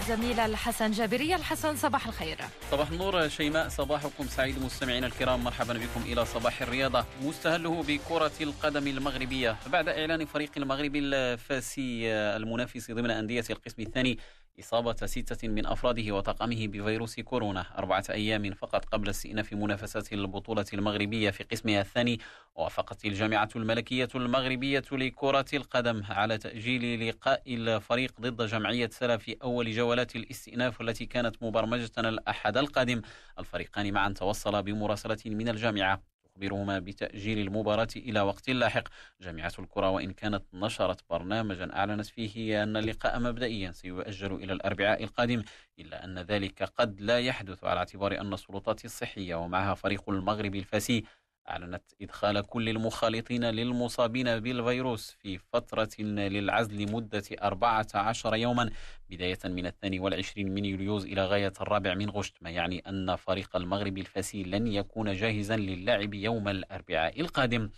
[0.00, 2.38] الزميل الحسن جابرية الحسن صباح الخير.
[2.70, 5.44] صباح النور شيماء صباحكم سعيد مستمعينا الكرام.
[5.44, 7.04] مرحبا بكم إلى صباح الرياضة.
[7.22, 9.56] مستهله بكرة القدم المغربية.
[9.66, 14.18] بعد إعلان فريق المغرب الفاسي المنافس ضمن أندية القسم الثاني
[14.60, 21.30] إصابة ستة من أفراده وطاقمه بفيروس كورونا أربعة أيام فقط قبل استئناف منافسات البطولة المغربية
[21.30, 22.18] في قسمها الثاني
[22.54, 29.72] وافقت الجامعة الملكية المغربية لكرة القدم على تأجيل لقاء الفريق ضد جمعية سلا في أول
[29.72, 33.02] جولات الاستئناف التي كانت مبرمجة الأحد القادم.
[33.38, 36.09] الفريقان معا توصلا بمراسلة من الجامعة.
[36.40, 38.88] تخبرهما بتأجيل المباراة إلى وقت لاحق.
[39.20, 45.42] جامعة الكرة وإن كانت نشرت برنامجا أعلنت فيه أن اللقاء مبدئيا سيؤجل إلى الأربعاء القادم
[45.78, 51.04] إلا أن ذلك قد لا يحدث على اعتبار أن السلطات الصحية ومعها فريق المغرب الفاسي
[51.48, 58.70] أعلنت إدخال كل المخالطين للمصابين بالفيروس في فترة للعزل لمدة 14 يوما
[59.10, 63.56] بداية من الثاني والعشرين من يوليوز إلى غاية الرابع من غشت ما يعني أن فريق
[63.56, 67.70] المغرب الفاسي لن يكون جاهزا للعب يوم الأربعاء القادم.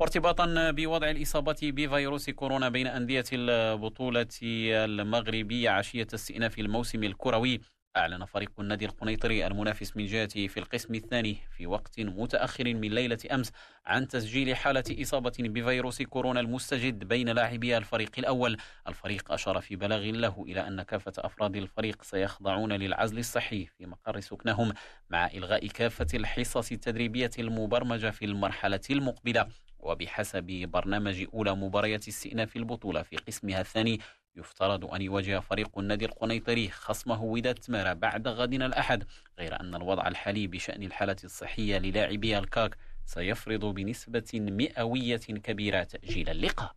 [0.00, 7.60] وارتباطا بوضع الإصابة بفيروس كورونا بين أندية البطولة المغربية عشية استئناف الموسم الكروي
[7.96, 13.18] أعلن فريق النادي القنيطري المنافس من جهته في القسم الثاني في وقت متأخر من ليلة
[13.32, 13.52] أمس
[13.86, 18.56] عن تسجيل حالة إصابة بفيروس كورونا المستجد بين لاعبي الفريق الأول.
[18.88, 24.20] الفريق أشار في بلاغ له إلى أن كافة أفراد الفريق سيخضعون للعزل الصحي في مقر
[24.20, 24.72] سكنهم
[25.10, 29.48] مع إلغاء كافة الحصص التدريبية المبرمجة في المرحلة المقبلة.
[29.78, 34.00] وبحسب برنامج أولى مباريات استئناف البطولة في قسمها الثاني
[34.36, 39.04] يفترض أن يواجه فريق النادي القنيطري خصمه وداد تمارا بعد غدنا الأحد
[39.38, 46.74] غير أن الوضع الحالي بشأن الحالة الصحية للاعبي الكاك سيفرض بنسبة مئوية كبيرة تأجيل اللقاء.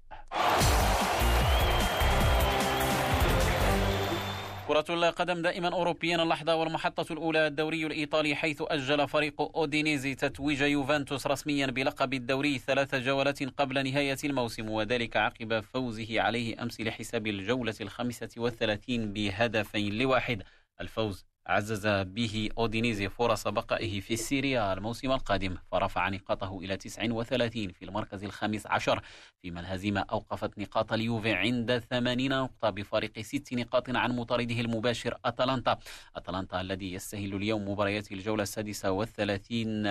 [4.67, 11.27] كرة القدم دائما أوروبيا اللحظة والمحطة الأولى الدوري الإيطالي حيث أجل فريق أودينيزي تتويج يوفنتوس
[11.27, 17.75] رسميا بلقب الدوري ثلاث جولات قبل نهاية الموسم وذلك عقب فوزه عليه أمس لحساب الجولة
[17.81, 20.43] الخامسة والثلاثين بهدفين لواحد.
[20.81, 27.85] الفوز عزز به أودينيزي فرص بقائه في السيريا الموسم القادم فرفع نقاطه إلى 39 في
[27.85, 29.01] المركز الخامس عشر.
[29.41, 35.79] فيما الهزيمة أوقفت نقاط اليوفي عند 80 نقطة بفارق ست نقاط عن مطارده المباشر أتلانتا.
[36.15, 39.87] أتلانتا الذي يستهل اليوم مباريات الجولة السادسة والثلاثين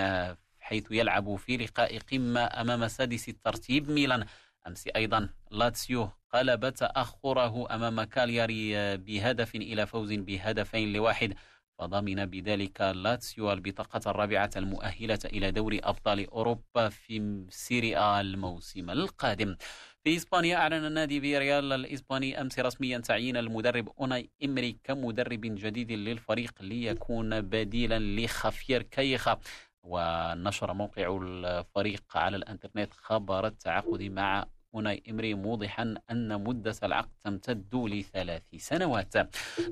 [0.61, 4.25] حيث يلعب في لقاء قمة أمام سادس الترتيب ميلان.
[4.67, 4.89] أمس.
[4.97, 11.35] أيضا لاتسيو قلب تأخره أمام كالياري بهدف إلى فوز بهدفين لواحد.
[11.79, 19.57] فضمن بذلك لاتسيو البطاقة الرابعة المؤهلة إلى دوري أبطال أوروبا في سيريا الموسم القادم.
[20.05, 26.53] في إسبانيا أعلن النادي فيريال الإسباني أمس رسميا تعيين المدرب أوناي إمري كمدرب جديد للفريق
[26.61, 29.39] ليكون بديلا لخافير كايخا.
[29.83, 37.75] ونشر موقع الفريق على الإنترنت خبر التعاقد مع أوناي إمري موضحا أن مدة العقد تمتد
[37.75, 39.15] لثلاث سنوات.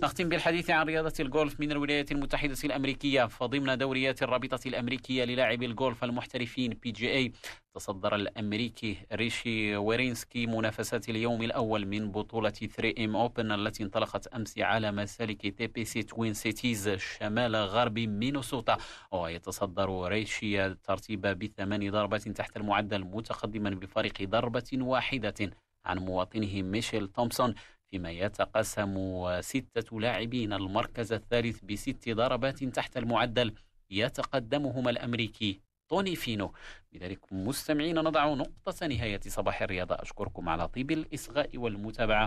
[0.03, 3.27] نختم بالحديث عن رياضة الجولف من الولايات المتحدة الأمريكية.
[3.27, 7.33] فضمن دوريات الرابطة الأمريكية للاعب الجولف المحترفين PGA
[7.75, 14.93] تصدر الأمريكي ريشي ويرينسكي منافسات اليوم الأول من بطولة 3M Open التي انطلقت أمس على
[14.93, 18.77] مسالك TPC Twin Cities شمال غرب مينوسوتا.
[19.13, 25.51] ويتصدر ريشي الترتيب بثمان ضربات تحت المعدل متقدما بفارق ضربة واحدة
[25.85, 27.55] عن مواطنه ميشيل تومسون
[27.91, 33.55] فيما يتقاسم ستة لاعبين المركز الثالث بست ضربات تحت المعدل.
[33.91, 36.53] يتقدمهما الأمريكي توني فينو.
[36.93, 39.95] بذلك مستمعين نضع نقطة نهاية صباح الرياضة.
[39.95, 42.23] أشكركم على طيب الإصغاء والمتابعة.